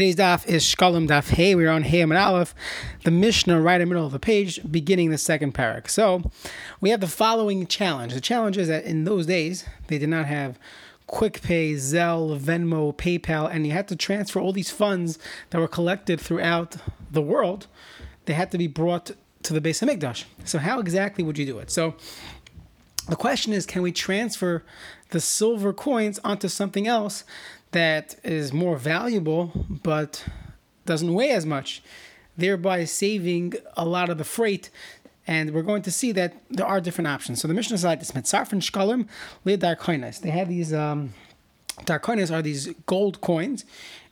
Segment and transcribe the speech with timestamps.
[0.00, 1.54] Today's daf is Shkalim Daf Hey.
[1.54, 2.54] We're on Hey and Aleph,
[3.04, 5.90] the Mishnah right in the middle of the page, beginning the second parak.
[5.90, 6.22] So
[6.80, 8.14] we have the following challenge.
[8.14, 10.58] The challenge is that in those days, they did not have
[11.06, 15.18] QuickPay, Zelle, Venmo, PayPal, and you had to transfer all these funds
[15.50, 16.76] that were collected throughout
[17.10, 17.66] the world.
[18.24, 19.10] They had to be brought
[19.42, 20.24] to the Beis Hamikdash.
[20.46, 21.70] So how exactly would you do it?
[21.70, 21.94] So
[23.06, 24.64] the question is, can we transfer
[25.10, 27.24] the silver coins onto something else
[27.72, 30.24] that is more valuable but
[30.86, 31.82] doesn't weigh as much,
[32.36, 34.70] thereby saving a lot of the freight.
[35.26, 37.40] And we're going to see that there are different options.
[37.40, 39.06] So the Mishnah is like this: Mitzarfin shkalim
[39.46, 40.20] darkoines.
[40.20, 41.14] They have these um,
[41.84, 43.64] darkoines are these gold coins,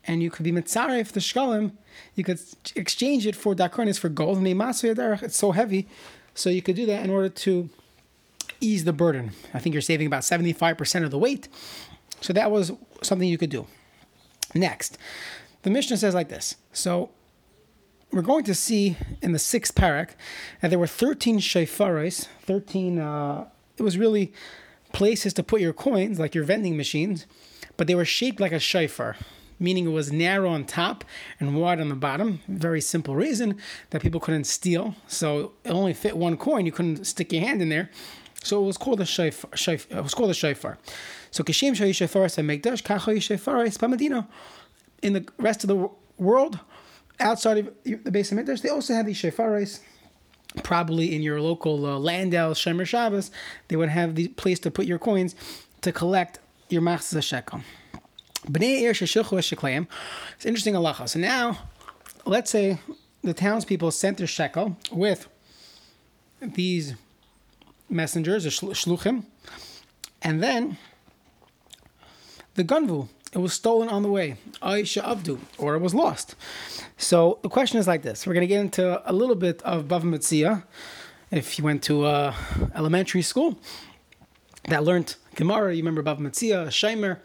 [0.06, 1.72] and you could be mitzaref the shkalim.
[2.14, 2.40] You could
[2.76, 4.38] exchange it for darkoines for gold.
[4.38, 5.88] And it's so heavy,
[6.34, 7.68] so you could do that in order to
[8.60, 9.32] ease the burden.
[9.54, 11.48] I think you're saving about 75% of the weight.
[12.20, 13.66] So that was something you could do.
[14.54, 14.98] Next,
[15.62, 16.56] the Mishnah says like this.
[16.72, 17.10] So
[18.10, 20.10] we're going to see in the sixth parak
[20.62, 24.32] that there were 13 shayfaris, 13, uh, it was really
[24.92, 27.26] places to put your coins, like your vending machines,
[27.76, 29.16] but they were shaped like a shayfar,
[29.58, 31.04] meaning it was narrow on top
[31.38, 32.40] and wide on the bottom.
[32.48, 33.58] Very simple reason
[33.90, 34.94] that people couldn't steal.
[35.06, 37.90] So it only fit one coin, you couldn't stick your hand in there.
[38.48, 39.90] So it was called a shayfar.
[39.90, 40.78] It was called a shayfar.
[41.30, 44.26] So Kashim Shayi Shefaris Hamikdash, Kacha Shefaris Pamadina.
[45.02, 46.58] In the rest of the world,
[47.20, 49.80] outside of the Beis Hamikdash, they also had these Shefaris.
[50.62, 53.30] Probably in your local uh, Landau Shemer Shabbos,
[53.68, 55.34] they would have the place to put your coins
[55.82, 56.38] to collect
[56.70, 57.60] your Machzah Shekel.
[58.46, 61.06] It's interesting halacha.
[61.06, 61.58] So now,
[62.24, 62.78] let's say
[63.22, 65.28] the townspeople sent their shekel with
[66.40, 66.94] these
[67.88, 69.24] messengers, the shluchim,
[70.22, 70.76] and then
[72.54, 73.08] the gunvu.
[73.32, 74.36] It was stolen on the way.
[74.62, 76.34] Aisha Abdu, or it was lost.
[76.96, 78.26] So the question is like this.
[78.26, 80.64] We're going to get into a little bit of Bava Metzia.
[81.30, 82.34] If you went to uh,
[82.74, 83.58] elementary school
[84.68, 87.18] that learned Gemara, you remember Bava Metzia, Shaimer.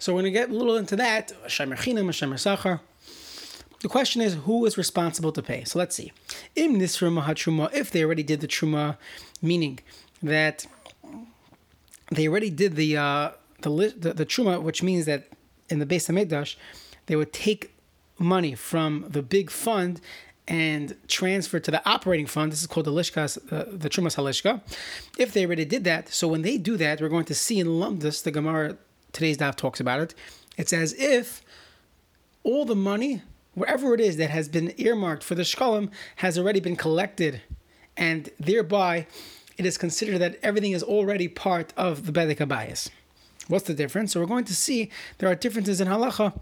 [0.00, 1.32] So we're going to get a little into that.
[1.46, 2.80] Shaimer Chinam, Shaimer Sachar.
[3.84, 5.62] The question is who is responsible to pay.
[5.64, 6.10] So let's see.
[6.56, 8.96] Im Nisra if they already did the Truma,
[9.40, 9.78] meaning
[10.24, 10.66] that
[12.10, 13.30] they already did the uh,
[13.60, 15.28] the, the, the truma, which means that
[15.70, 16.56] in the Beis Hamikdash,
[17.06, 17.74] they would take
[18.18, 20.00] money from the big fund
[20.46, 22.52] and transfer to the operating fund.
[22.52, 24.60] This is called the lishkas, uh, the trumas halishka.
[25.18, 27.66] If they already did that, so when they do that, we're going to see in
[27.66, 28.76] Lumdus, the Gemara
[29.12, 30.14] today's daf talks about it.
[30.58, 31.42] It's as if
[32.42, 33.22] all the money,
[33.54, 37.40] wherever it is that has been earmarked for the shkalim, has already been collected,
[37.96, 39.06] and thereby
[39.56, 42.90] it is considered that everything is already part of the Bedek Abayas.
[43.48, 44.12] What's the difference?
[44.12, 46.38] So we're going to see there are differences in halacha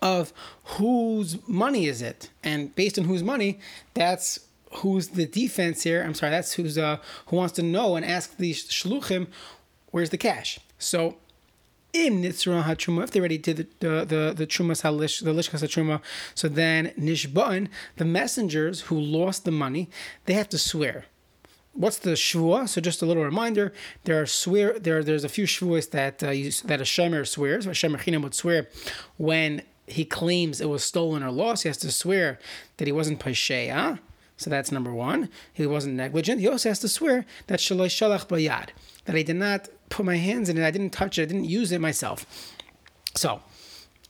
[0.00, 0.32] of
[0.64, 3.58] whose money is it, and based on whose money,
[3.94, 4.38] that's
[4.74, 6.02] who's the defense here.
[6.02, 9.26] I'm sorry, that's who's uh, who wants to know and ask the shluchim,
[9.90, 10.60] where's the cash?
[10.78, 11.16] So.
[11.92, 16.00] Im nitzra hatruma, if they already did the the the, halish the lishkas truma,
[16.36, 19.90] so then nishban the messengers who lost the money,
[20.26, 21.06] they have to swear
[21.72, 22.68] what's the shvua?
[22.68, 23.72] So just a little reminder:
[24.04, 25.02] there are swear there.
[25.02, 27.66] There's a few shvuas that uh, you, that a shemer swears.
[27.66, 28.68] A shemer chinam would swear
[29.16, 31.64] when he claims it was stolen or lost.
[31.64, 32.38] He has to swear
[32.76, 33.98] that he wasn't pasheya.
[34.36, 35.28] So that's number one.
[35.52, 36.40] He wasn't negligent.
[36.40, 38.68] He also has to swear that shaloi shalach bayad
[39.04, 40.64] that I did not put my hands in it.
[40.64, 41.22] I didn't touch it.
[41.22, 42.24] I didn't use it myself.
[43.14, 43.42] So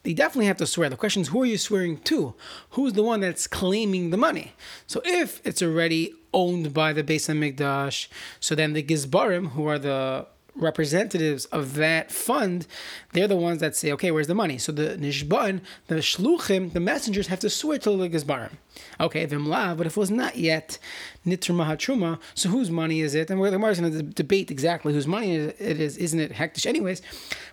[0.02, 0.88] they definitely have to swear.
[0.88, 2.34] The question is, who are you swearing to?
[2.70, 4.52] Who's the one that's claiming the money?
[4.86, 8.08] So if it's already owned by the Beis Hamikdash,
[8.38, 10.26] so then the Gizbarim, who are the
[10.56, 12.66] representatives of that fund,
[13.12, 14.58] they're the ones that say, okay, where's the money?
[14.58, 18.52] So the Nishban, the Shluchim, the messengers have to swear to the Gizbarim.
[18.98, 20.78] Okay, Vimla, but if it was not yet
[21.26, 23.30] Nitr Mahatruma, so whose money is it?
[23.30, 27.02] And we're, going to debate exactly whose money it is, isn't it Hektish anyways?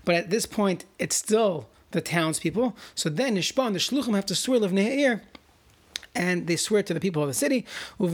[0.05, 2.75] But at this point, it's still the townspeople.
[2.95, 5.21] So then Nishban, the Shluchim have to swear of Ne'er
[6.17, 7.65] and they swear to the people of the city,
[8.01, 8.07] er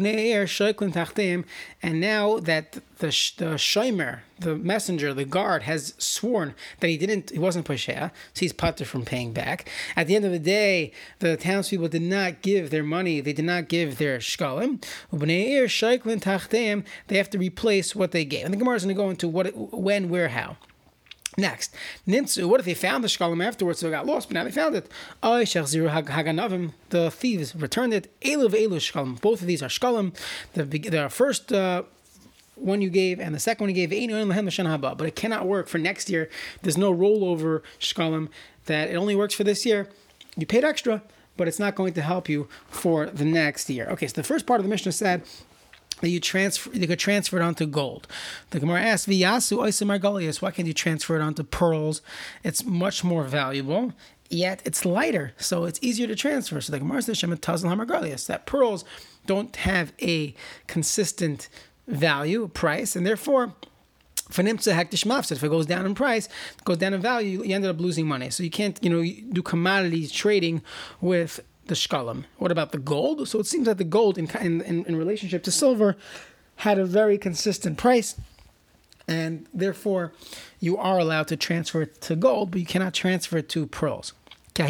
[1.82, 3.08] and now that the
[3.38, 8.40] the shomer, the messenger, the guard, has sworn that he didn't, he wasn't Pashea, so
[8.40, 9.70] he's putter from paying back.
[9.96, 13.46] At the end of the day, the townspeople did not give their money, they did
[13.46, 14.84] not give their shkalim.
[15.14, 18.46] Er they have to replace what they gave.
[18.46, 20.58] And the Gemara is going to go into what, when, where, how.
[21.36, 21.74] Next,
[22.08, 24.52] Nimtzu, what if they found the Shkalim afterwards, so it got lost, but now they
[24.52, 24.90] found it?
[26.90, 28.14] The thieves returned it.
[29.22, 30.16] Both of these are Shkalim.
[30.54, 31.84] The, the first uh,
[32.56, 34.10] one you gave and the second one you gave,
[34.98, 36.30] but it cannot work for next year.
[36.62, 38.30] There's no rollover Shkalim
[38.66, 39.90] that it only works for this year.
[40.38, 41.02] you paid extra,
[41.36, 43.88] but it's not going to help you for the next year.
[43.90, 45.24] Okay, so the first part of the Mishnah said
[46.04, 48.10] that you transfer you could transfer it onto gold.
[48.50, 52.02] The Gemara asked, Viyasu Margalias, why can't you transfer it onto pearls?
[52.44, 53.94] It's much more valuable,
[54.30, 56.60] yet it's lighter, so it's easier to transfer.
[56.60, 58.84] So the Gemara says Tazal that pearls
[59.26, 60.36] don't have a
[60.68, 61.48] consistent
[61.88, 63.56] value, price, and therefore
[64.30, 66.28] if it goes down in price,
[66.66, 68.30] goes down in value, you ended up losing money.
[68.30, 70.64] So you can't, you know, do commodities trading
[71.00, 72.26] with the shkalim.
[72.38, 73.28] What about the gold?
[73.28, 75.96] So it seems that the gold, in, in, in relationship to silver,
[76.58, 78.16] had a very consistent price,
[79.08, 80.14] and therefore
[80.60, 84.14] you are allowed to transfer it to gold, but you cannot transfer it to pearls.
[84.56, 84.68] That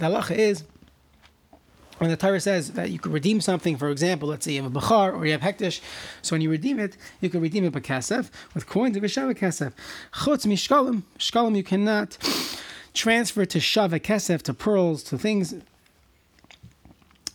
[0.00, 0.64] the halacha is
[1.98, 4.74] when the Torah says that you could redeem something, for example, let's say you have
[4.74, 5.80] a Bachar or you have Hektish,
[6.22, 9.36] so when you redeem it, you can redeem it by Kasef, with coins of Shava
[9.36, 9.72] Kasef.
[10.12, 12.16] Chutz Mishkalim, Shkalim you cannot
[12.98, 15.54] transfer to Shava Kasef, to pearls, to things,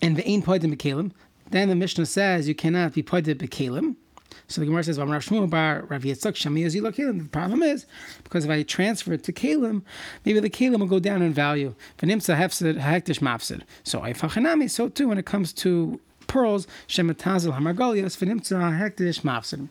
[0.01, 1.11] and the Ein Poidim Bekalim.
[1.49, 3.95] Then the Mishnah says you cannot be Poidim Bekalim.
[4.47, 7.85] So the Gemara says, Rav Shmuel bar Rav Yitzchak Shami The problem is
[8.25, 9.83] because if I transfer it to Kalim,
[10.25, 11.73] maybe the Kalim will go down in value.
[11.97, 13.61] V'nimsa hefsid hektish mafsid.
[13.83, 14.69] So ifachanami.
[14.69, 19.69] So too when it comes to pearls, shematazel hamargolios v'nimsa hektish mafsid.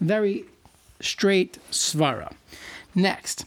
[0.00, 0.44] Very
[1.00, 2.32] straight svara.
[2.94, 3.44] Next.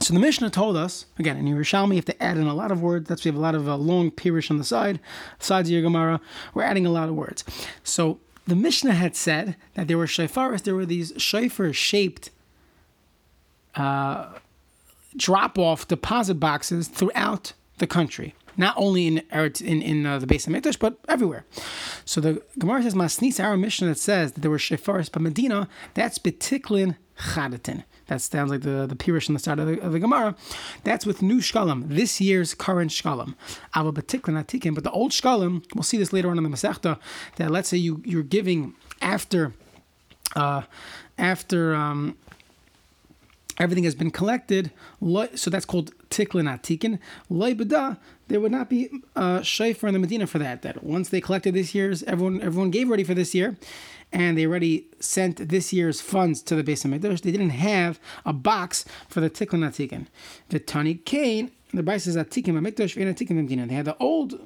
[0.00, 2.70] So the Mishnah told us again in Yerushalmi, you have to add in a lot
[2.70, 3.08] of words.
[3.08, 5.00] That's we have a lot of uh, long pirish on the side,
[5.38, 6.20] sides of your Gemara.
[6.54, 7.44] We're adding a lot of words.
[7.82, 12.30] So the Mishnah had said that there were shofaris, there were these shofar shaped
[13.74, 14.34] uh,
[15.16, 18.34] drop off deposit boxes throughout the country.
[18.58, 19.18] Not only in
[19.60, 21.44] in, in uh, the base of Mikdash, but everywhere.
[22.04, 25.68] So the Gemara says, Masnis, our Mishnah that says that there were shofaris, but Medina,
[25.94, 27.84] that's Betiklin Chadatin.
[28.08, 30.36] That sounds like the, the Pirish on the start of the, of the Gemara.
[30.84, 33.34] That's with new Shkalim, this year's current Shkalim.
[33.74, 36.98] But the old Shkalim, we'll see this later on in the Masechta,
[37.36, 39.54] that let's say you, you're giving after,
[40.36, 40.62] uh,
[41.18, 42.16] after, um,
[43.58, 44.70] everything has been collected,
[45.34, 46.98] so that's called tiklin atikin.
[47.30, 47.98] Loibada,
[48.28, 50.62] there would not be uh, a shayfer in the Medina for that.
[50.62, 53.56] That once they collected this year's, everyone everyone gave ready for this year,
[54.12, 57.22] and they already sent this year's funds to the base of Mikdash.
[57.22, 60.06] They didn't have a box for the tikkun atikin.
[60.48, 63.68] The Tani Kane, the Bryce is atikin.
[63.68, 64.40] They had the old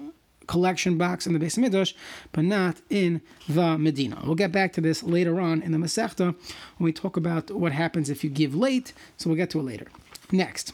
[0.51, 1.95] collection box in the base of Mikdash,
[2.33, 4.21] but not in the Medina.
[4.25, 6.35] We'll get back to this later on in the Masechta
[6.77, 8.93] when we talk about what happens if you give late.
[9.17, 9.87] So we'll get to it later.
[10.33, 10.73] Next,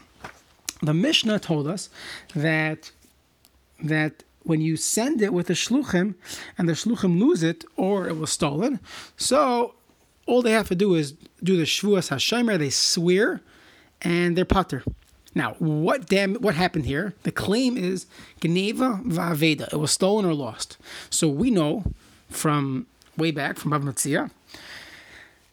[0.80, 1.90] the Mishnah told us
[2.34, 2.90] that
[3.82, 6.14] that when you send it with a shluchim
[6.56, 8.80] and the shluchim lose it or it was stolen,
[9.18, 9.74] so
[10.24, 11.12] all they have to do is
[11.42, 12.58] do the shvuas hashemer.
[12.58, 13.42] They swear,
[14.00, 14.82] and they're pater.
[15.36, 17.12] Now, what damn what happened here?
[17.24, 18.06] The claim is
[18.40, 19.70] Geneva Va'aveda.
[19.70, 20.78] It was stolen or lost.
[21.10, 21.84] So we know
[22.30, 22.86] from
[23.18, 24.30] way back from Bava Metzia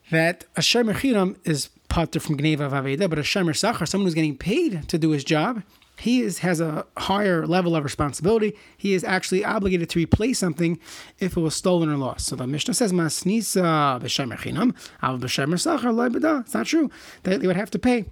[0.10, 4.14] that a Shemer Chinam is pater from Geneva Va'aveda, but a Shemer Sachar, someone who's
[4.14, 5.64] getting paid to do his job,
[5.98, 8.56] he is, has a higher level of responsibility.
[8.78, 10.80] He is actually obligated to replace something
[11.20, 12.28] if it was stolen or lost.
[12.28, 16.90] So the Mishnah says, Masnisa b'shemer chinam, av b'shemer sachar It's not true.
[17.24, 18.06] They would have to pay.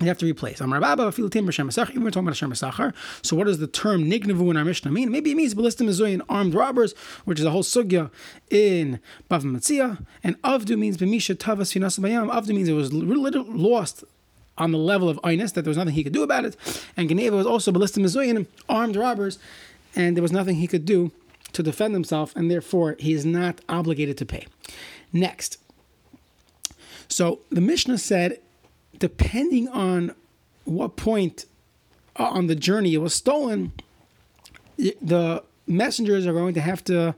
[0.00, 0.62] You have to replace.
[0.62, 2.94] Even we're talking about Hashem Sachar.
[3.22, 5.10] So what does the term nignavu in our Mishnah mean?
[5.10, 6.94] Maybe it means ballistim and armed robbers,
[7.26, 8.10] which is a whole sugya
[8.50, 8.98] in
[9.30, 10.04] Bav Matzia.
[10.24, 12.30] And avdu means b'misha tavas finas bayam.
[12.32, 14.04] Avdu means it was lost
[14.56, 16.56] on the level of Einis, that there was nothing he could do about it.
[16.96, 19.38] And Geneva was also ballistic Mizoyin, armed robbers,
[19.94, 21.12] and there was nothing he could do
[21.52, 24.46] to defend himself, and therefore he is not obligated to pay.
[25.12, 25.58] Next.
[27.08, 28.40] So the Mishnah said,
[29.00, 30.14] depending on
[30.64, 31.46] what point
[32.16, 33.72] uh, on the journey it was stolen,
[34.76, 37.16] the messengers are going to have to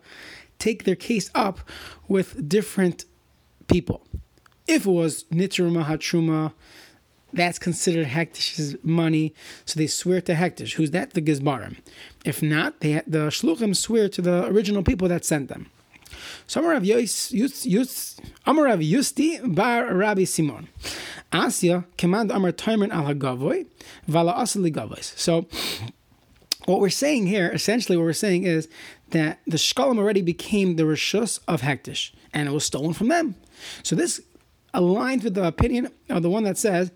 [0.59, 1.61] take their case up
[2.09, 3.05] with different
[3.67, 4.07] people.
[4.67, 6.53] If it was Nitruma Hatruma,
[7.33, 9.35] that's considered Hektish's money,
[9.65, 10.75] so they swear to Hektish.
[10.75, 11.15] Who's that?
[11.15, 11.79] The Gizbarim.
[12.25, 15.71] If not, they, the Shluchim swear to the original people that sent them.
[16.47, 16.85] So Amarav
[18.47, 20.69] Yusti bar Rabbi Simon.
[21.33, 23.67] Asya command Amar Taimer al Hagavoy,
[24.07, 25.17] Vala Asali Gavois.
[25.19, 25.47] So
[26.67, 28.69] what we're saying here, essentially what we're saying is
[29.11, 33.35] that the Shkalim already became the Rishus of Hektish, and it was stolen from them.
[33.83, 34.21] So this
[34.75, 36.91] aligns with the opinion of the one that says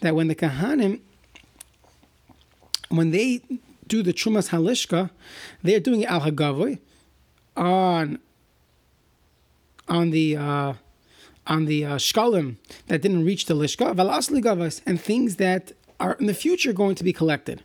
[0.00, 1.00] that when the Kahanim,
[2.88, 3.42] when they
[3.86, 5.10] do the Trumas Halishka,
[5.62, 6.78] they're doing it al Hagavoy
[7.56, 8.18] on
[9.88, 10.74] on the uh,
[11.46, 16.26] on the uh, shkalim that didn't reach the lishka, gavas, and things that are in
[16.26, 17.62] the future going to be collected.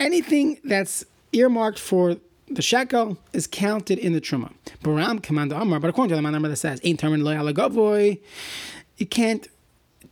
[0.00, 2.16] Anything that's earmarked for
[2.48, 4.52] the shekel is counted in the truma.
[4.82, 8.16] Baram Amar, but according to the man that says, "Ain't termin lo
[8.98, 9.48] you can't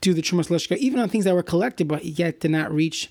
[0.01, 3.11] do the trumas lishka even on things that were collected but yet did not reach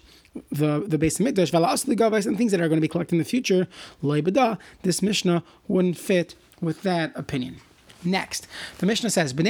[0.51, 3.19] the the base of mikdash gavais and things that are going to be collected in
[3.19, 3.67] the future.
[4.03, 7.57] Loibada, this mishnah wouldn't fit with that opinion.
[8.01, 9.31] Next, the Mishnah says.
[9.31, 9.43] So they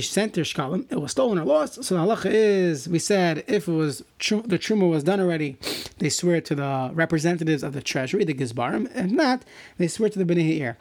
[0.00, 0.90] sent their shkalim.
[0.90, 1.84] It was stolen or lost.
[1.84, 5.58] So the halacha is, we said, if it was the truma was done already,
[5.98, 8.90] they swear to the representatives of the treasury, the gizbarim.
[8.96, 9.44] If not,
[9.76, 10.78] they swear to the bnei ha'ir.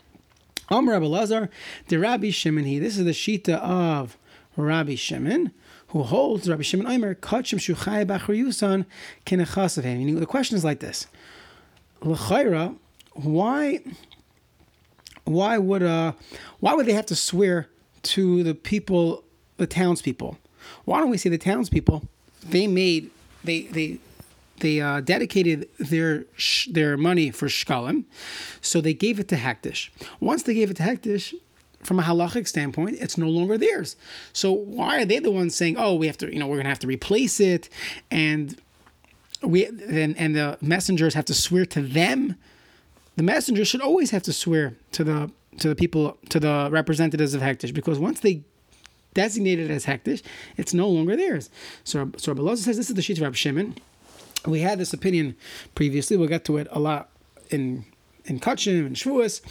[0.69, 1.49] Amr Rabbi Lazar,
[1.89, 2.63] the Rabbi Shimon.
[2.63, 2.79] He.
[2.79, 4.17] This is the shita of
[4.55, 5.51] Rabbi Shimon,
[5.89, 8.85] who holds Rabbi Shimon Omer kachim shuchay b'achriyusan
[9.25, 9.97] kinechasavim.
[9.97, 11.07] Meaning the question is like this:
[12.01, 12.77] L'chayra,
[13.13, 13.81] why?
[15.25, 16.13] Why would uh
[16.59, 17.67] why would they have to swear
[18.03, 19.23] to the people,
[19.57, 20.37] the townspeople?
[20.85, 22.03] Why don't we say the townspeople?
[22.47, 23.09] They made
[23.43, 23.99] they they
[24.59, 28.05] they uh, dedicated their sh- their money for shkalim,
[28.61, 29.89] so they gave it to Hektish.
[30.19, 31.33] Once they gave it to Hektish,
[31.83, 33.95] from a halachic standpoint, it's no longer theirs.
[34.33, 36.65] So why are they the ones saying, "Oh, we have to, you know, we're going
[36.65, 37.69] to have to replace it,"
[38.09, 38.57] and
[39.41, 42.35] we and, and the messengers have to swear to them
[43.15, 47.33] the messenger should always have to swear to the to the people to the representatives
[47.33, 48.43] of Hektish because once they
[49.13, 50.21] designate it as Hektish,
[50.57, 51.49] it's no longer theirs.
[51.83, 53.75] So so Rabbi says this is the sheet of Rabbi Shimon.
[54.45, 55.35] We had this opinion
[55.73, 56.17] previously.
[56.17, 57.09] We'll get to it a lot
[57.49, 57.85] in
[58.25, 59.41] in Kachim and Shavuos,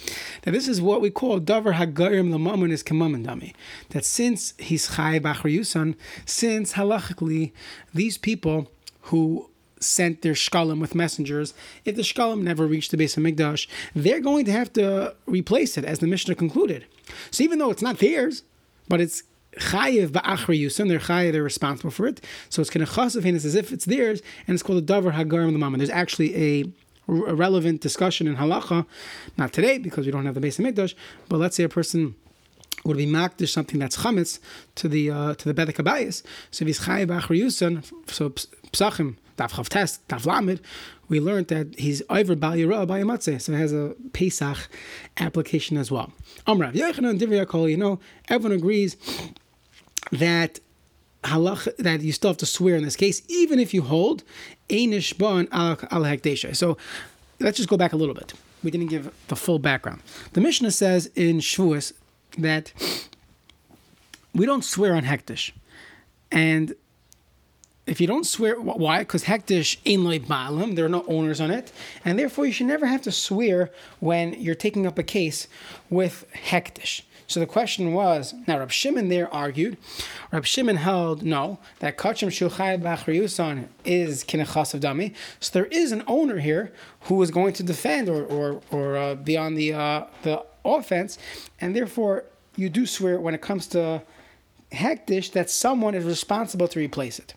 [0.41, 3.53] that this is what we call Davar Hagarim Lamamun is Kamamandami.
[3.89, 5.95] That since he's Chai Bachar Yusan,
[6.25, 7.53] since halachically
[7.93, 8.69] these people
[9.03, 11.53] who sent their shkalim with messengers,
[11.83, 15.77] if the shkalim never reached the base of Mikdash, they're going to have to replace
[15.77, 16.85] it, as the Mishnah concluded.
[17.31, 18.43] So even though it's not theirs,
[18.87, 19.23] but it's
[19.57, 22.21] chayiv ba'achri yusim, they're chayiv, they're responsible for it.
[22.49, 25.71] So it's kind of it's as if it's theirs, and it's called a davar hagarim
[25.71, 26.71] the There's actually a
[27.07, 28.85] a relevant discussion in halacha,
[29.37, 30.95] not today because we don't have the base of Mikdash,
[31.29, 32.15] but let's say a person
[32.83, 34.39] would be makdish something that's chametz
[34.75, 36.23] to the uh, to the bedek abayis.
[36.51, 38.31] So if he's chayiv ba'achri yusim, so
[38.71, 40.61] psachim Daf Chav Test, Daf Lamed,
[41.07, 44.67] we learned that he's over Bal Yirah by so it has a Pesach
[45.17, 46.11] application as well.
[46.47, 47.99] Amrav Yochanan Divrei you know,
[48.29, 48.97] everyone agrees
[50.11, 50.59] that
[51.23, 54.23] halach that you still have to swear in this case, even if you hold
[54.69, 56.55] Einish Bon al Hekdesha.
[56.55, 56.77] So
[57.39, 58.33] let's just go back a little bit.
[58.63, 60.01] We didn't give the full background.
[60.33, 61.93] The Mishnah says in Shavuos
[62.37, 62.73] that
[64.33, 65.51] we don't swear on Hektish.
[66.31, 66.73] And
[67.87, 68.99] if you don't swear, why?
[68.99, 71.71] Because hektish loy baalim, there are no owners on it,
[72.03, 75.47] and therefore you should never have to swear when you're taking up a case
[75.89, 77.03] with hektish.
[77.27, 79.77] So the question was, now Rab Shimon there argued,
[80.31, 85.13] Rab Shimon held no that kachim shulchay b'achriyusan is kinechas of dami.
[85.39, 89.15] So there is an owner here who is going to defend or or, or uh,
[89.15, 91.17] be on the uh, the offense,
[91.59, 92.25] and therefore
[92.55, 94.01] you do swear when it comes to
[94.71, 97.33] hektish that someone is responsible to replace it.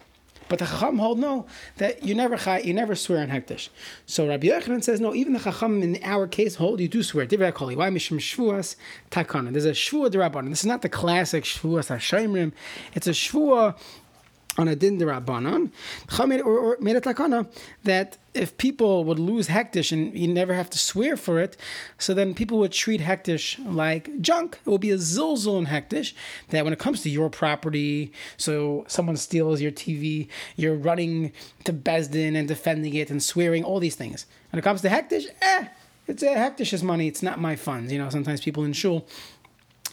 [0.48, 3.68] But the Chacham hold no that you never you never swear on hektish.
[4.06, 5.14] So Rabbi Yochanan says no.
[5.14, 7.26] Even the Chacham in our case hold you do swear.
[7.26, 8.76] Why mishum shvuas
[9.10, 9.52] takana?
[9.52, 10.50] There's a shvua derabbanon.
[10.50, 12.52] This is not the classic shvuas hashemrim.
[12.94, 13.76] It's a shvua
[14.58, 15.70] on a din derabanan,
[16.26, 17.46] made, or, or made a takana
[17.84, 21.56] that if people would lose hektish and you never have to swear for it,
[21.98, 24.58] so then people would treat hektish like junk.
[24.64, 26.12] It would be a zilzul in hektish
[26.50, 31.32] that when it comes to your property, so someone steals your TV, you're running
[31.64, 34.26] to Besdin and defending it and swearing, all these things.
[34.50, 35.66] When it comes to hektish, eh,
[36.06, 37.06] it's a hektish's money.
[37.06, 37.92] It's not my funds.
[37.92, 39.06] You know, sometimes people in shul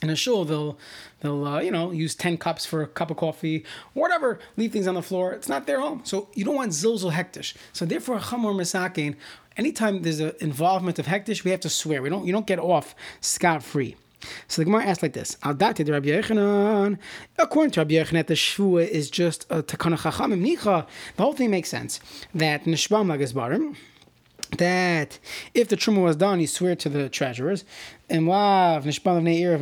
[0.05, 0.77] in a shul they'll
[1.21, 4.87] they'll uh, you know use 10 cups for a cup of coffee whatever leave things
[4.87, 5.33] on the floor.
[5.33, 6.01] It's not their home.
[6.03, 7.55] So you don't want zilzul hektish.
[7.73, 9.15] So therefore chamor misakin
[9.57, 12.01] anytime there's an involvement of hektish we have to swear.
[12.01, 13.95] We don't you don't get off scot-free.
[14.47, 15.59] So the Gemara asks like this: Rabbi.
[17.37, 20.87] According to Rabbi Yochanan, the shvua is just a takana chachamim nicha.
[21.15, 21.99] The whole thing makes sense.
[22.33, 23.75] That nishbam lagesbarim
[24.57, 25.19] that
[25.53, 27.63] if the truma was done, you swear to the treasurers.
[28.09, 29.57] And lav nishbal of neir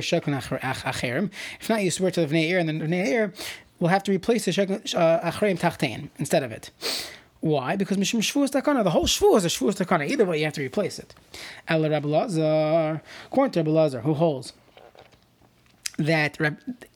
[0.00, 1.30] shekun acherim.
[1.60, 3.32] If not, you swear to the neir, and the neir
[3.78, 6.70] will have to replace the shekun uh, acherim tachtein instead of it.
[7.40, 7.76] Why?
[7.76, 8.82] Because mishum shvuas takana.
[8.82, 10.08] The whole shvu is a shvuas takana.
[10.08, 11.14] Either way, you have to replace it.
[11.68, 14.52] El Rabbi Lazar, according to Rabbi Lazar, who holds
[15.98, 16.38] that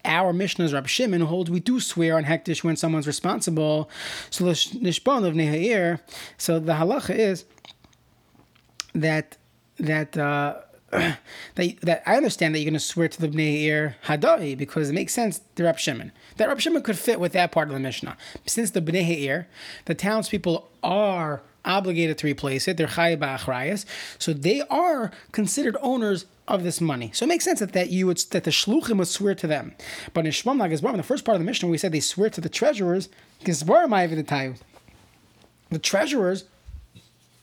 [0.04, 3.88] our Mishnah is Rab Shimon, holds we do swear on Hektish when someone's responsible.
[4.28, 6.00] So the Nishbon of Nehair,
[6.37, 7.45] so the halacha is
[8.95, 9.37] that
[9.78, 10.59] that uh,
[11.54, 14.90] that, that I understand that you're going to swear to the Bnei Ir Hadai because
[14.90, 16.11] it makes sense to Rab Shimon.
[16.37, 18.16] That Rab Shimon could fit with that part of the Mishnah.
[18.47, 19.47] Since the Bnei Ir,
[19.85, 22.76] the townspeople are obligated to replace it.
[22.76, 23.85] They're Chay Ba'achrayas.
[24.18, 27.11] So they are considered owners of this money.
[27.14, 29.75] So it makes sense that, that you would that the shluchim would swear to them.
[30.12, 32.30] But in Shmam Gizbar, in the first part of the Mishnah, we said they swear
[32.30, 33.09] to the treasurers.
[33.38, 34.56] Because where am I even the time?
[35.70, 36.44] The treasurers,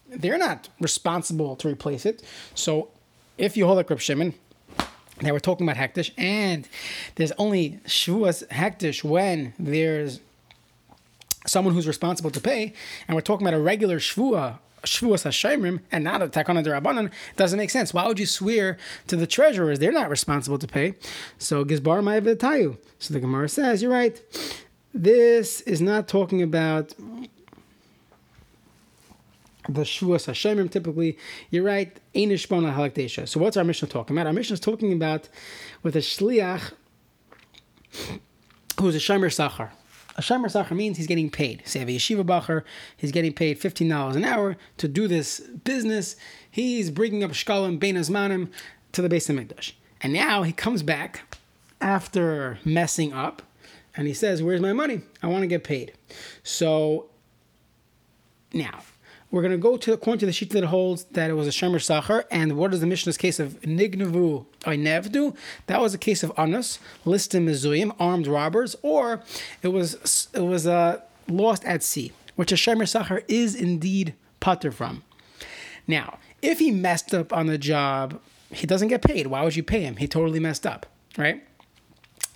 [0.10, 2.22] they're not responsible to replace it.
[2.54, 2.90] So
[3.38, 4.34] if you hold like Reb Shimon,
[5.22, 6.68] now we're talking about hektish, and
[7.16, 10.20] there's only shvuas hektish when there's
[11.46, 12.74] someone who's responsible to pay,
[13.08, 17.58] and we're talking about a regular shvua Shvuas Hashemrim and not a Takana Derabanan doesn't
[17.58, 17.94] make sense.
[17.94, 18.78] Why would you swear
[19.08, 19.80] to the treasurers?
[19.80, 20.96] They're not responsible to pay.
[21.38, 22.02] So Gizbar
[22.38, 22.78] Tayu.
[23.00, 24.22] So the Gemara says, you're right.
[24.94, 26.94] This is not talking about
[29.68, 31.18] the Shvuas Hashemrim typically.
[31.50, 31.98] You're right.
[32.16, 33.28] Einishbon Halaktesha.
[33.28, 34.28] So what's our mission talking about?
[34.28, 35.30] Our mission is talking about
[35.84, 36.74] with a Shliach
[38.80, 39.72] who's a Shemer Sachar.
[40.16, 41.62] A Shemer Sachar means he's getting paid.
[41.66, 42.64] Say, a yeshiva bacher,
[42.96, 46.16] he's getting paid $15 an hour to do this business.
[46.50, 48.50] He's bringing up shkalim bein azmanim
[48.94, 49.74] to the base of Mikdash.
[50.02, 51.38] And now he comes back
[51.82, 53.42] after messing up
[53.96, 55.02] and he says, Where's my money?
[55.22, 55.94] I want to get paid.
[56.44, 57.08] So
[58.54, 58.84] now,
[59.30, 61.52] we're going to go to according to the sheet that holds that it was a
[61.52, 62.24] shemer sacher.
[62.32, 65.36] And what is the Mishnah's case of nignavu nevdu?
[65.68, 69.22] That was a case of anus, listim mizuyim, armed robbers, or
[69.62, 74.72] it was it was uh, lost at sea, which a shemer sacher is indeed putter
[74.72, 75.04] from.
[75.88, 79.28] Now, if he messed up on the job, he doesn't get paid.
[79.28, 79.98] Why would you pay him?
[79.98, 80.86] He totally messed up,
[81.18, 81.44] right?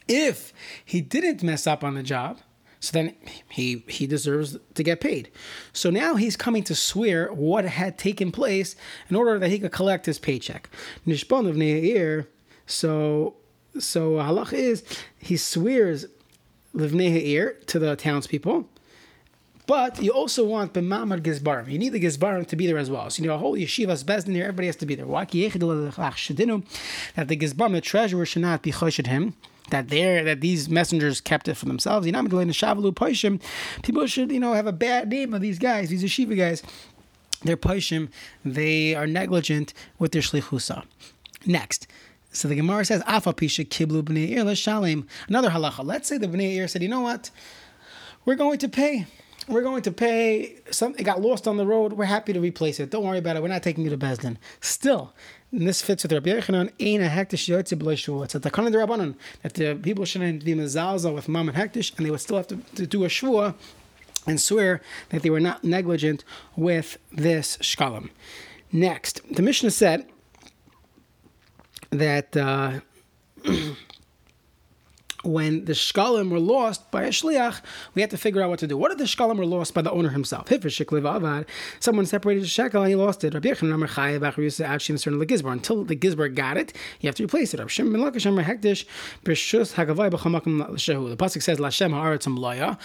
[0.08, 2.40] If he didn't mess up on the job,
[2.82, 3.16] so then
[3.48, 5.30] he he deserves to get paid.
[5.72, 8.76] So now he's coming to swear what had taken place
[9.08, 10.68] in order that he could collect his paycheck.
[11.08, 12.28] Nishbon of Neir.
[12.66, 13.36] So
[13.78, 14.84] so halach is
[15.20, 16.08] he swears
[16.76, 18.68] livnei to the townspeople.
[19.68, 21.72] But you also want b'mamad gizbarim.
[21.72, 23.12] You need the gizbarim to be there as well.
[23.12, 24.46] So you know a whole yeshiva's bezdin here.
[24.46, 25.06] Everybody has to be there.
[25.06, 25.28] That
[27.28, 29.36] the gizbarim, the treasurer, should not be choshed him
[29.72, 32.06] that they're that these messengers kept it for themselves.
[32.06, 32.24] You know,
[33.82, 36.64] people should, you know, have a bad name of these guys, these yeshiva guys.
[37.44, 38.10] They're paishim,
[38.46, 40.84] they are negligent with their shlichusa.
[41.46, 41.88] Next.
[42.32, 45.08] So the Gemara says, Afa pisha kiblu shalim.
[45.28, 45.84] Another halacha.
[45.84, 47.32] Let's say the ir said, you know what?
[48.26, 49.08] We're going to pay.
[49.48, 50.60] We're going to pay.
[50.70, 51.94] Some it got lost on the road.
[51.94, 52.92] We're happy to replace it.
[52.92, 53.42] Don't worry about it.
[53.42, 54.38] We're not taking you to Bezdin.
[54.62, 55.14] Still,
[55.52, 59.56] and this fits with Rabbi Yochanan, Ein hektish yotze b'lo It's a takana derabanan that
[59.56, 62.58] the people shouldn't be mezalza with mam and hektish, and they would still have to,
[62.76, 63.56] to do a shvua
[64.26, 66.24] and swear that they were not negligent
[66.56, 68.10] with this shkalim.
[68.72, 70.08] Next, the Mishnah said
[71.90, 72.38] that.
[72.38, 72.80] Uh,
[75.24, 77.62] when the shkalim were lost by a shliach,
[77.94, 78.78] we had to figure out what to do.
[78.78, 80.50] What if the shkalim were lost by the owner himself?
[81.80, 83.34] Someone separated a shekel and he lost it.
[83.36, 83.50] Until
[85.84, 87.58] the gizbar got it, you have to replace it.
[87.58, 87.64] The
[91.22, 92.78] pasuk says, "Lashem haaretzim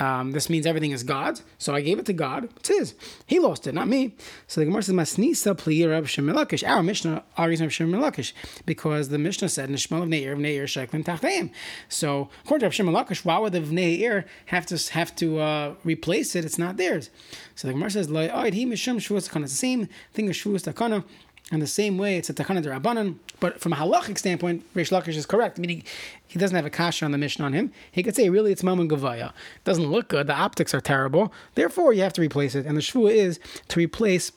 [0.00, 1.42] um, This means everything is God's.
[1.58, 2.48] So I gave it to God.
[2.56, 2.94] It's His.
[3.26, 4.14] He lost it, not me.
[4.46, 6.28] So the Gemara says, "Masnisa pliir Rav Shem
[6.68, 8.32] Our Mishnah argues
[8.66, 11.50] because the Mishnah said, "Nishmal of Neir Neir Tachteim."
[11.88, 12.94] So according to Rav Shimon
[13.24, 16.44] why would the Vnei Ir have to have to uh, replace it?
[16.44, 17.10] It's not theirs.
[17.54, 18.08] So the Gemara says.
[18.10, 21.04] It's the same thing as shvuas takana.
[21.52, 23.16] And the same way, it's a takana derabanan.
[23.38, 25.84] But from a halachic standpoint, Reish Lakish is correct, meaning
[26.26, 27.70] he doesn't have a kasha on the mission on him.
[27.92, 29.28] He could say, really, it's mammon gavaya.
[29.28, 30.26] It doesn't look good.
[30.26, 31.34] The optics are terrible.
[31.54, 32.64] Therefore, you have to replace it.
[32.64, 34.32] And the shvua is to replace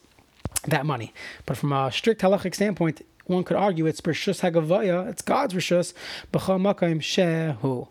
[0.66, 1.14] that money.
[1.46, 5.92] But from a strict halachic standpoint, one could argue it's Rishus Hagavaya, it's God's Rishus,
[6.32, 6.60] B'chal
[6.98, 7.88] Shehu.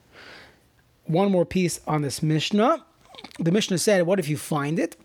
[1.05, 2.83] One more piece on this Mishnah.
[3.39, 4.97] The Mishnah said, what if you find it?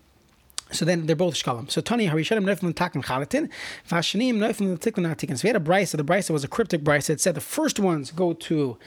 [0.71, 1.69] So then they're both shkalim.
[1.69, 3.49] So Tani Harishanim Neifim Takin Chalatin,
[3.87, 5.37] Vashanim Neifim Tikkun Atikin.
[5.37, 5.97] So we had a brisa.
[5.97, 7.11] The brisa was a cryptic brisa.
[7.11, 8.77] It said the first ones go to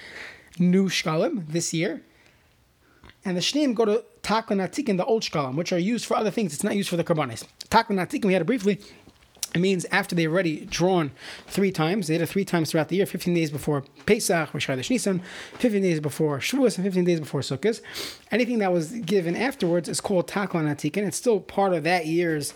[0.59, 2.02] new shkalim this year,
[3.24, 6.32] and the shneim go to Takun Atikin, the old shkalim, which are used for other
[6.32, 6.52] things.
[6.52, 7.44] It's not used for the karbanis.
[7.68, 8.80] Takun Atikin, we had it briefly.
[9.57, 11.12] It means after they already drawn
[11.47, 14.69] three times, they did it three times throughout the year, 15 days before Pesach, Rosh
[14.69, 15.23] Chodesh Nisan,
[15.55, 17.81] 15 days before Shavuos, and 15 days before Sukkot.
[18.31, 21.07] Anything that was given afterwards is called Taklan Atikin.
[21.07, 22.53] It's still part of that year's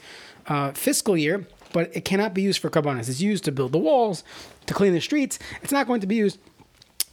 [0.47, 3.09] uh, fiscal year, but it cannot be used for Karbanas.
[3.09, 4.23] It's used to build the walls,
[4.67, 5.39] to clean the streets.
[5.63, 6.39] It's not going to be used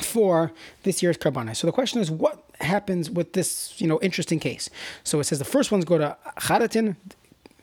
[0.02, 0.52] for
[0.84, 1.56] this year's Karbanas.
[1.56, 4.70] So the question is, what happens with this, you know, interesting case?
[5.06, 6.98] So it says the first ones go to Charatin,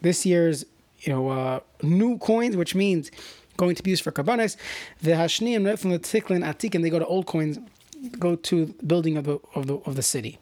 [0.01, 0.65] this year's
[1.05, 3.11] you know, uh, new coins, which means
[3.57, 4.57] going to be used for karbanis.
[5.03, 7.59] The hashniim from the tiklin atik, and they go to old coins,
[8.19, 10.39] go to building of the of the of the city.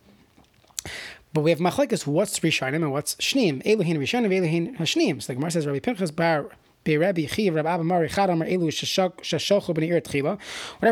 [1.32, 2.06] But we have machlekes.
[2.06, 3.62] What's rishonim and what's shneim?
[3.64, 5.22] Elohin rishonim, Elohin hashneim.
[5.22, 6.46] So the Gemara says Rabbi Pinchas bar
[6.84, 7.20] Whatever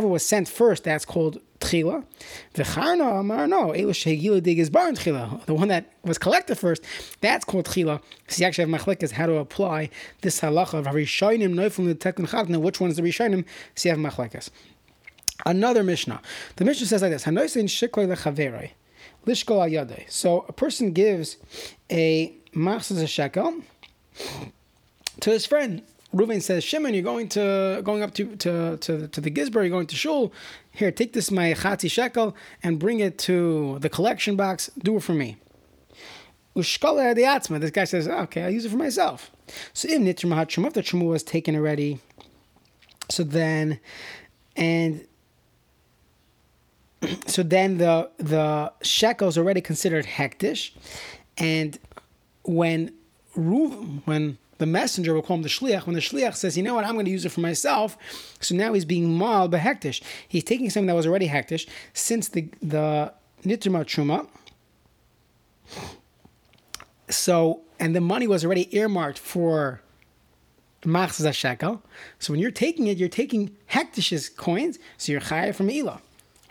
[0.07, 2.05] was sent first, that's called Tchila.
[3.49, 3.73] No.
[5.47, 6.85] The one that was collected first,
[7.21, 8.01] that's called Tchila.
[8.29, 12.61] So you actually have machlekes how to apply this halacha of Rishonim the Tekun Chadna.
[12.61, 13.45] Which one is the Rishonim?
[13.75, 14.51] So you have machlekes.
[15.45, 16.21] Another Mishnah.
[16.57, 18.71] The Mishnah says like this: Hanoisin Shiklei Lechaverei.
[19.27, 20.11] Lishkol.
[20.11, 21.37] So a person gives
[21.91, 23.63] a machzas a shekel
[25.21, 25.83] to his friend.
[26.15, 29.69] Reuven says, Shimon, you're going to going up to to to, to the Gizbar, you're
[29.69, 30.33] going to shul.
[30.73, 34.71] Here, take this my chati shekel and bring it to the collection box.
[34.79, 35.37] Do it for me.
[36.57, 37.61] Atzma.
[37.61, 39.31] This guy says, okay, I'll use it for myself.
[39.73, 42.01] So if nitr mahat if the truma was taken already,
[43.09, 43.81] so then,
[44.57, 45.07] and
[47.27, 50.73] so then the the shekel is already considered hektish,
[51.39, 51.79] and
[52.43, 52.93] when
[53.37, 56.75] Ruv, when the messenger will call him the shliach, when the shliach says, you know
[56.75, 57.97] what, I'm going to use it for myself,
[58.41, 60.03] so now he's being mal behektish.
[60.29, 64.29] He's taking something that was already hektish, since the the nitrima truma.
[67.09, 69.81] So and the money was already earmarked for
[70.83, 71.83] machzah shekel.
[72.19, 76.01] So when you're taking it, you're taking hektish's coins, so you're chayav from ilah.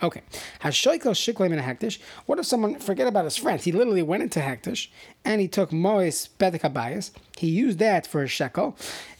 [0.02, 0.22] Okay.
[0.60, 1.98] Has shoikel shiklim in a hektish?
[2.26, 3.60] What if someone forget about his friend?
[3.60, 4.88] He literally went into hektish
[5.24, 8.76] and he took mois bedek He used that for a shekel.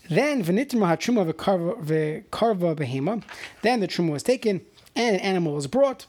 [0.09, 3.23] Then v'nitma hatruma v'karva behema.
[3.63, 4.63] Then the truma was taken
[4.97, 6.07] and an animal was brought.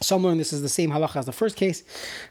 [0.00, 1.82] Some learn this is the same halacha as the first case.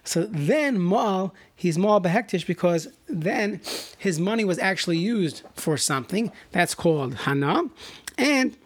[0.03, 3.61] So then mal, he's Maal behektish because then
[3.97, 6.31] his money was actually used for something.
[6.51, 7.63] That's called Hana.
[8.17, 8.57] And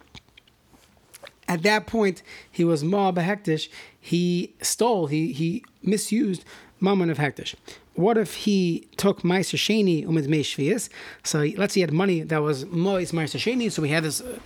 [1.47, 3.69] at that point, he was Ma Hektish.
[3.99, 6.43] He stole, he, he misused
[6.79, 7.55] Mammon of Hektish.
[7.95, 10.89] What if he took Meiser Sheni umid Shvias?
[11.23, 13.71] So he, let's say he had money that was Mois Meiser Sheni.
[13.71, 14.39] So we had this a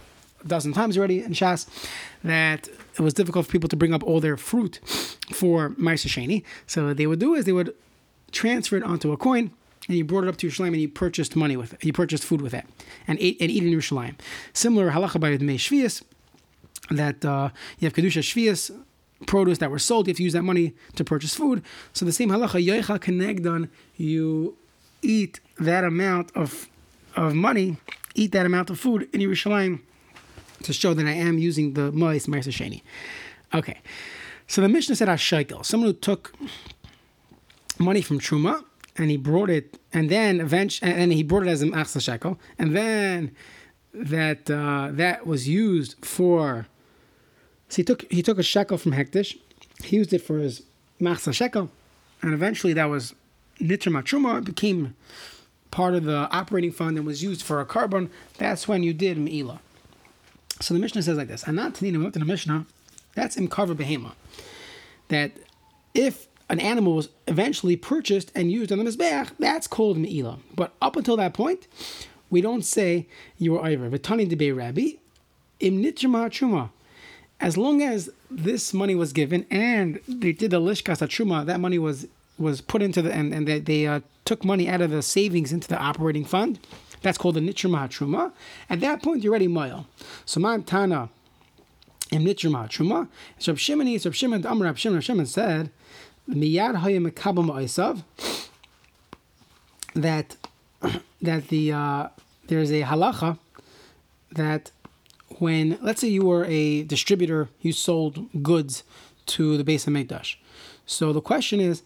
[0.48, 1.68] dozen times already in Shas
[2.24, 4.80] that it was difficult for people to bring up all their fruit
[5.34, 6.44] for Meiser Sheni.
[6.66, 7.76] So what they would do is they would
[8.32, 9.52] transfer it onto a coin
[9.88, 11.84] and he brought it up to Yerushalayim and he purchased money with it.
[11.84, 12.66] He purchased food with it
[13.08, 14.16] and ate and eat in Yerushalayim.
[14.54, 16.04] Similar halacha by Dmei Shvias
[16.92, 17.50] that uh,
[17.80, 18.72] you have kedusha shvius
[19.28, 20.08] produce that were sold.
[20.08, 21.64] You have to use that money to purchase food.
[21.94, 24.58] So the same halacha yoicha kenegdon, you
[25.02, 26.68] eat that amount of
[27.16, 27.78] of money,
[28.16, 29.82] eat that amount of food in Yerushalayim
[30.64, 32.82] to show that I am using the ma'aser sheni.
[33.54, 33.80] Okay,
[34.48, 35.64] so the Mishnah said shekel.
[35.64, 36.34] someone who took
[37.80, 38.64] money from truma
[38.96, 42.40] and he brought it, and then eventually, and he brought it as an achsa shekel,
[42.58, 43.36] and then
[43.94, 46.68] that uh, that was used for
[47.72, 49.38] so he took he took a shekel from Hektish,
[49.82, 50.64] he used it for his
[51.00, 51.72] machsa shekel,
[52.22, 53.16] and eventually that was
[53.62, 54.40] nitra matruma.
[54.40, 54.94] It became
[55.72, 58.10] part of the operating fund and was used for a carbon.
[58.38, 59.60] That's when you did meila.
[60.60, 62.66] So the Mishnah says like this: and Anat tanina went to the Mishnah.
[63.16, 64.12] That's imkarva behema.
[65.08, 65.32] That
[65.94, 70.40] if an animal was eventually purchased and used on the mizbeach, that's called meila.
[70.54, 71.70] But up until that point,
[72.30, 73.08] we don't say
[73.38, 73.90] you were over.
[73.90, 74.98] V'tani debei rabbi
[75.62, 76.72] im nitra truma
[77.42, 81.80] as long as this money was given and they did the lishkas truma, that money
[81.80, 85.02] was was put into the and, and they, they uh, took money out of the
[85.02, 86.60] savings into the operating fund.
[87.02, 88.32] That's called the nitruma truma.
[88.70, 89.88] At that point, you're ready moil.
[90.26, 91.10] So tana
[92.12, 93.08] im nitruma truma.
[93.40, 95.72] So Shimon, so Shimon, Amr Rab Shimon, Shimon said,
[96.30, 98.04] miyad hayim mekabel ma'isav.
[99.96, 100.38] That
[101.22, 102.08] that the uh,
[102.48, 103.40] there's a halacha
[104.32, 104.72] that
[105.42, 108.84] when, let's say, you were a distributor, you sold goods
[109.26, 110.40] to the base of.
[110.86, 111.82] So the question is,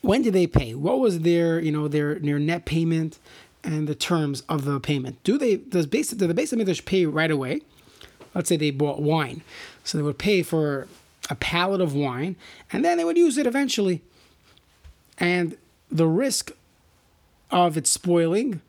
[0.00, 0.74] when did they pay?
[0.74, 3.18] What was their, you know, their their net payment
[3.62, 5.22] and the terms of the payment?
[5.22, 7.62] Do they does base do the base of pay right away?
[8.34, 9.42] Let's say they bought wine,
[9.84, 10.88] so they would pay for
[11.30, 12.36] a pallet of wine,
[12.72, 14.02] and then they would use it eventually.
[15.18, 15.56] And
[15.90, 16.50] the risk
[17.50, 18.60] of it spoiling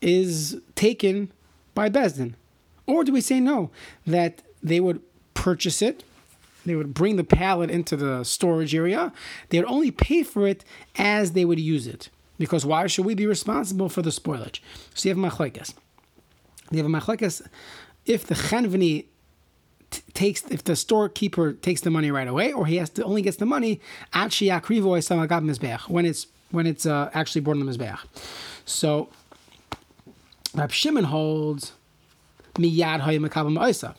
[0.00, 1.32] is taken
[1.74, 2.34] by Besdin.
[2.86, 3.70] Or do we say no,
[4.06, 5.00] that they would
[5.34, 6.04] purchase it,
[6.64, 9.12] they would bring the pallet into the storage area,
[9.48, 10.64] they would only pay for it
[10.96, 12.08] as they would use it.
[12.38, 14.60] Because why should we be responsible for the spoilage?
[14.94, 15.74] So you have machlekes.
[16.70, 17.46] You have a machlekes
[18.04, 19.06] if the chenveni
[19.90, 23.22] t- takes if the storekeeper takes the money right away, or he has to only
[23.22, 23.80] gets the money
[24.12, 24.32] at
[25.88, 27.98] when it's when it's uh, actually born in the mizbeach.
[28.64, 29.08] So
[30.54, 31.72] Rab Shimon holds
[32.56, 33.94] miyad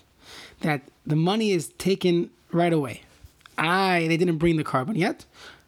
[0.61, 3.01] that the money is taken right away.
[3.57, 5.25] I they didn't bring the carbon yet.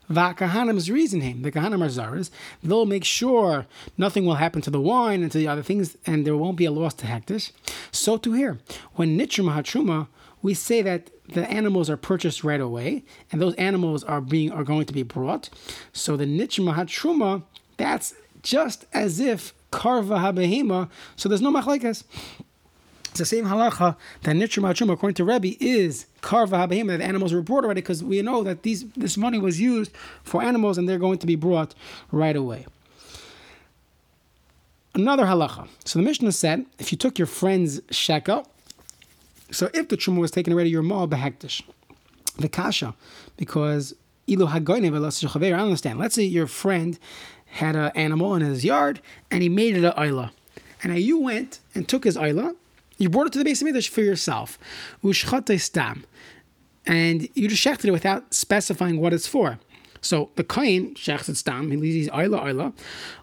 [0.09, 1.43] Vakahanim's reason him.
[1.43, 2.31] The Kahanim are Zaras.
[2.63, 6.25] They'll make sure nothing will happen to the wine and to the other things, and
[6.25, 7.51] there won't be a loss to Hektish.
[7.91, 8.57] So to here,
[8.93, 10.07] when Nitrum Hatruma,
[10.41, 14.63] we say that the animals are purchased right away, and those animals are being are
[14.63, 15.49] going to be brought.
[15.93, 17.43] So the Nitrum Hatruma,
[17.77, 22.03] that's just as if Karva Habehima, so there's no machlaikas.
[23.09, 27.33] It's the same halacha that Hatruma, according to Rebbe, is Karva Habehima, that the animals
[27.33, 29.91] were brought already, because we know that these this money was used
[30.23, 31.73] for animals and they're going to be brought
[32.11, 32.65] right away.
[34.93, 35.67] Another halacha.
[35.85, 38.47] So the Mishnah said, if you took your friend's shekel,
[39.51, 41.63] so if the truma was taken already, you're mal behektish.
[42.37, 42.95] The kasha,
[43.37, 43.95] because
[44.27, 45.99] ilu hagoyne I understand.
[45.99, 46.99] Let's say your friend
[47.45, 50.31] had an animal in his yard and he made it an isla.
[50.83, 52.55] And you went and took his isla,
[52.99, 54.59] you brought it to the base of Mikdash for yourself.
[56.85, 59.59] And you just shechted it without specifying what it's for.
[60.01, 61.71] So the kohen shechs stam.
[61.71, 62.73] He leaves his ayla ayla.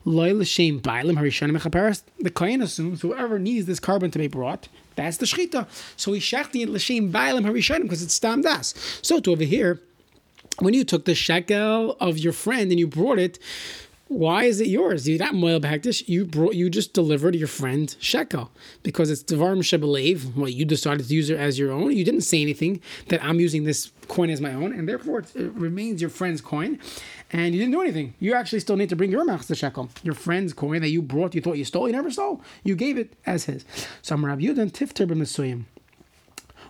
[0.05, 2.03] Loy l'shem bailim harishanim mechaperes.
[2.19, 5.67] The kohen assumes whoever needs this carbon to be brought, that's the shechita.
[5.97, 8.75] So he shechti it l'shem bailim harishanim because it's stam das.
[9.03, 9.81] So to over here,
[10.59, 13.39] when you took the shekel of your friend and you brought it
[14.09, 15.09] why is it yours?
[15.09, 18.53] You that moil bahakdish, you brought you just delivered your friend shekel
[18.85, 20.37] because it's devarim shebelev.
[20.37, 21.91] Well, you decided to use it as your own.
[21.91, 25.53] You didn't say anything that I'm using this coin as my own, and therefore it
[25.55, 26.79] remains your friend's coin.
[27.33, 28.15] And you didn't do anything.
[28.21, 31.35] You actually still need to bring your machzor shekel, your friend's coin that you brought.
[31.35, 31.89] You thought you stole.
[31.89, 32.41] You never stole.
[32.63, 33.65] You gave it as his.
[34.03, 35.65] So I'm Rav Yudan tifter.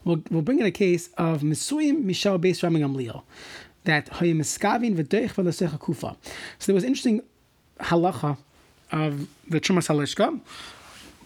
[0.05, 3.25] We'll, we'll bring in a case of Misuyim Mishal Beis Rabbi Gamliel
[3.87, 4.09] that
[5.81, 6.17] kufa.
[6.59, 7.23] So there was interesting
[7.81, 8.37] halacha
[8.93, 10.41] of the Trumas Halishka.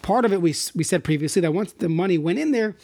[0.02, 2.74] Part of it we, we said previously that once the money went in there,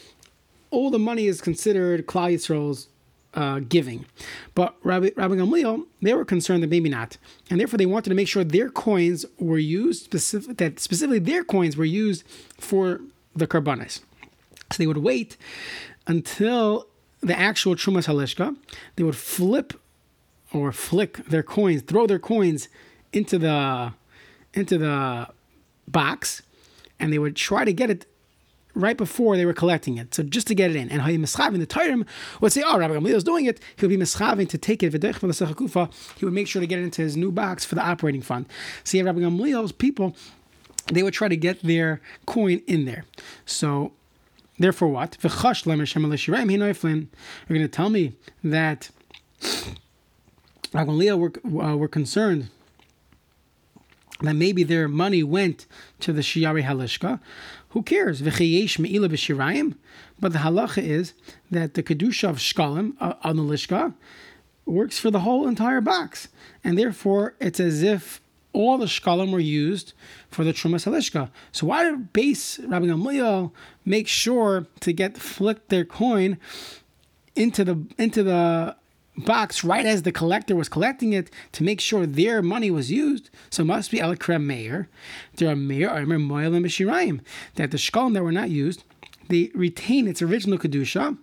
[0.70, 2.88] all the money is considered Klal Yisrael's
[3.34, 4.06] uh, giving.
[4.54, 7.16] But Rabbi, Rabbi Gamliel, they were concerned that maybe not.
[7.50, 11.44] And therefore they wanted to make sure their coins were used, specific, that specifically their
[11.44, 12.24] coins were used
[12.58, 13.00] for
[13.34, 14.00] the karbanis.
[14.72, 15.36] So they would wait
[16.06, 16.86] until
[17.20, 18.56] the actual Trumas Halishka,
[18.96, 19.72] they would flip
[20.52, 22.68] or flick their coins, throw their coins
[23.12, 23.92] into the
[24.54, 25.28] into the
[25.88, 26.42] box,
[26.98, 28.06] and they would try to get it
[28.76, 30.14] right before they were collecting it.
[30.14, 30.90] So just to get it in.
[30.90, 32.06] And Hayim Mischavin, the Tairim
[32.40, 33.58] would say, Oh, Rabbi Gamliel is doing it.
[33.76, 34.92] He would be Mischavin to take it.
[34.92, 38.46] He would make sure to get it into his new box for the operating fund.
[38.84, 40.14] See, Rabbi Gamliel's people,
[40.92, 43.04] they would try to get their coin in there.
[43.46, 43.92] So
[44.58, 45.18] Therefore, what?
[45.22, 45.30] You're
[46.38, 47.08] going
[47.48, 48.90] to tell me that
[50.72, 52.48] Leah were, uh, were concerned
[54.20, 55.66] that maybe their money went
[56.00, 57.20] to the Shiyari Halishka.
[57.70, 58.20] Who cares?
[58.20, 58.32] But
[60.32, 61.12] the halacha is
[61.50, 63.92] that the Kedusha of Shkalim uh, on the Lishka
[64.64, 66.28] works for the whole entire box.
[66.64, 68.22] And therefore, it's as if
[68.56, 69.92] all the shkalim were used
[70.30, 71.30] for the Truma Halishka.
[71.52, 73.52] So why did base Rabbi Gamliel
[73.84, 76.38] make sure to get flick their coin
[77.34, 78.76] into the into the
[79.18, 83.30] box right as the collector was collecting it to make sure their money was used.
[83.50, 84.88] So it must be El Meir.
[85.36, 87.20] There are Meir, remember Moel and Mishirayim,
[87.54, 88.84] that the shkalim that were not used,
[89.28, 91.16] they retain its original Kedusha.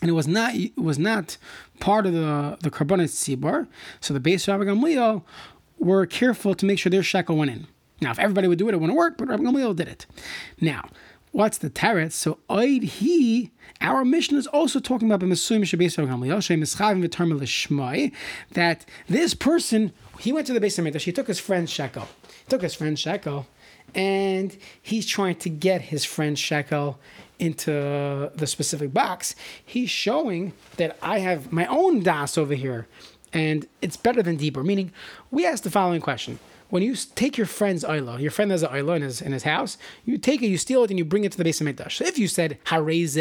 [0.00, 1.36] And it was not it was not
[1.80, 3.68] part of the the Karbonis Tzibor.
[4.00, 5.22] So the base Rabbi Gamliel
[5.82, 7.66] were careful to make sure their shekel went in.
[8.00, 10.06] Now, if everybody would do it, it wouldn't work, but Rabbi Gamliel did it.
[10.60, 10.88] Now,
[11.32, 12.12] what's the teretz?
[12.12, 15.20] So, oid he, our mission is also talking about
[18.52, 22.08] that this person, he went to the base of he took his friend's shekel.
[22.22, 23.46] He took his friend's shekel,
[23.94, 26.98] and he's trying to get his friend's shekel
[27.38, 29.34] into the specific box.
[29.64, 32.86] He's showing that I have my own das over here
[33.32, 34.62] and it's better than deeper.
[34.62, 34.92] Meaning,
[35.30, 36.38] we ask the following question:
[36.70, 39.42] When you take your friend's oila, your friend has an oila in his in his
[39.44, 41.66] house, you take it, you steal it, and you bring it to the base of
[41.66, 41.92] mikdash.
[41.92, 43.14] So if you said hareze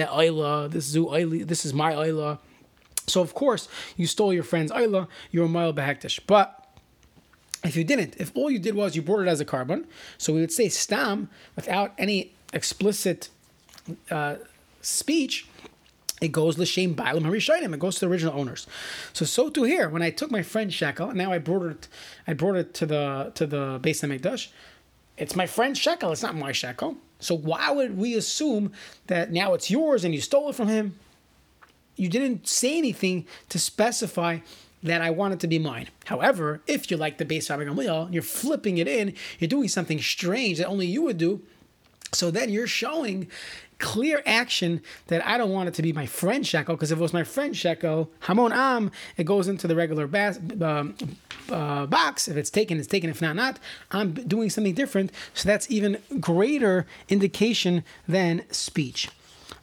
[0.71, 2.39] this is oila, this is my oila,
[3.07, 6.19] so of course you stole your friend's oila, you're a mile behektish.
[6.27, 6.57] But
[7.63, 10.33] if you didn't, if all you did was you brought it as a carbon, so
[10.33, 13.29] we would say stam without any explicit
[14.09, 14.35] uh,
[14.81, 15.47] speech
[16.21, 17.73] it goes l'shem bailam harishayim.
[17.73, 18.67] It goes to the original owners.
[19.11, 19.89] So so too here.
[19.89, 21.87] When I took my friend's shekel, and now I brought it,
[22.27, 24.49] I brought it to the to the base of Mikdash.
[25.17, 26.11] It's my friend's shekel.
[26.11, 26.97] It's not my shekel.
[27.19, 28.71] So why would we assume
[29.07, 30.97] that now it's yours and you stole it from him?
[31.95, 34.39] You didn't say anything to specify
[34.81, 35.89] that I want it to be mine.
[36.05, 39.99] However, if you like the base Rabbi Gamliel, you're flipping it in, you're doing something
[39.99, 41.41] strange that only you would do,
[42.13, 43.29] So then you're showing
[43.81, 47.01] clear action that I don't want it to be my friend shekel because if it
[47.01, 50.95] was my friend shekel, hamon am, it goes into the regular bas- um,
[51.49, 52.27] uh, box.
[52.27, 53.09] If it's taken, it's taken.
[53.09, 53.59] If not, not.
[53.91, 55.11] I'm doing something different.
[55.33, 59.09] So that's even greater indication than speech.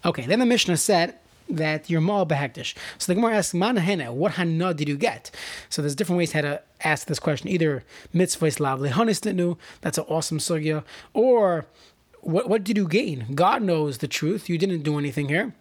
[0.05, 1.15] Okay, then the Mishnah said
[1.49, 2.75] that you're mal behektish.
[2.99, 5.31] So the Gemara asks, "Manahena, what hana did you get?"
[5.71, 7.49] So there's different ways how to ask this question.
[7.49, 11.67] Either mitzvah lavli hanis that's an awesome sugya, or
[12.29, 13.27] what what did you gain?
[13.35, 14.49] God knows the truth.
[14.49, 15.55] You didn't do anything here.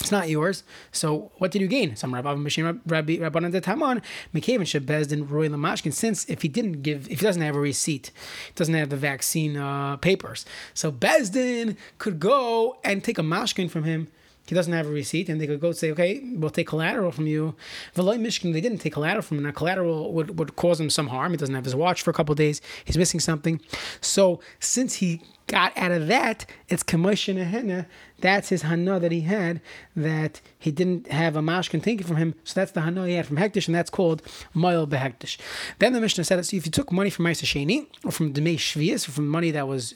[0.00, 0.62] It's not yours.
[0.92, 1.96] So what did you gain?
[1.96, 4.00] Some Rabbi Machine Rabbi Rabbanan Taman,
[4.32, 5.92] McCaven Bezdin Roy Lamashkin.
[5.92, 8.12] Since if he didn't give, if he doesn't have a receipt,
[8.54, 13.82] doesn't have the vaccine uh, papers, so Bezdin could go and take a mashkin from
[13.82, 14.06] him
[14.48, 17.26] he doesn't have a receipt, and they could go say, okay, we'll take collateral from
[17.26, 17.54] you.
[17.94, 19.44] Veloy Michigan, they didn't take collateral from him.
[19.44, 21.32] Now, collateral would, would cause him some harm.
[21.32, 22.62] He doesn't have his watch for a couple days.
[22.86, 23.60] He's missing something.
[24.00, 27.86] So, since he got out of that, it's Kamoshin
[28.20, 29.60] That's his Hana that he had,
[29.94, 32.34] that he didn't have a mashkin taken from him.
[32.44, 34.22] So, that's the Hana he had from Hektish, and that's called
[34.54, 35.36] Moil Behektish.
[35.78, 38.56] Then the Mishnah said, so if you took money from Ma'aser Sheni, or from Demei
[38.56, 39.94] Shvias, or from money that was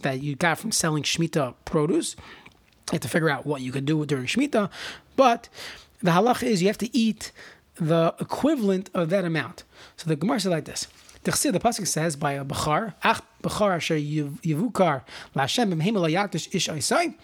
[0.00, 2.16] that you got from selling Shemitah produce,
[2.92, 4.70] you have to figure out what you could do during Shemitah,
[5.16, 5.48] but
[6.02, 7.32] the halach is you have to eat
[7.76, 9.64] the equivalent of that amount.
[9.96, 10.86] So the Gemara says like this.
[11.24, 15.02] The pasuk says by a bachar, ach bachar asher yivukar
[15.34, 17.14] lashem yakdish ish aisai,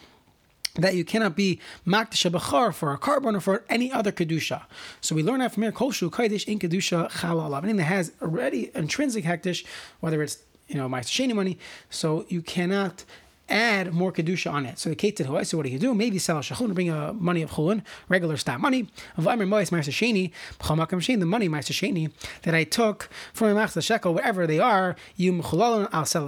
[0.76, 4.62] that you cannot be makdish bachar for a korban or for any other kedusha.
[5.02, 8.70] So we learn that from here, kolshu kaidish in kedusha chalal, anything that has already
[8.74, 9.66] intrinsic hektish,
[10.00, 11.58] whether it's you know my sheni money,
[11.90, 13.04] so you cannot
[13.48, 14.78] add more kedusha on it.
[14.78, 15.94] So the kate so oh, what do you do?
[15.94, 18.88] Maybe sell a shachun, bring a money of chulun, regular stock money.
[19.16, 19.30] Of the
[21.26, 24.96] money Ma'aser Sheni that I took from a the shekel wherever they are.
[25.16, 26.26] You mchulalon al sell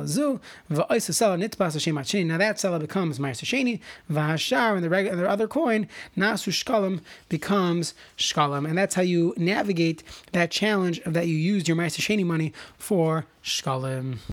[1.37, 2.27] nitpas Hashem Sheni.
[2.27, 3.81] Now that seller becomes Ma'aser Sheni.
[4.11, 9.35] V'hashar and the regular the other coin nasu shkalim becomes shkalim, and that's how you
[9.37, 10.03] navigate
[10.33, 14.21] that challenge of that you used your Ma'aser Sheni money for shkalim.